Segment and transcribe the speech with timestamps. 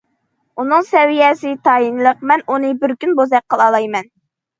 [0.61, 4.09] ئۇنىڭ سەۋىيەسى تايىنلىق، مەن ئۇنى بىر كۈن بوزەك قىلالايمەن.